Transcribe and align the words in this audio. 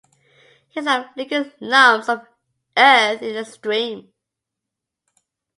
He 0.69 0.81
sat 0.81 1.13
flinging 1.13 1.51
lumps 1.59 2.09
of 2.09 2.25
earth 2.75 3.21
in 3.21 3.35
the 3.35 3.45
stream. 3.45 4.11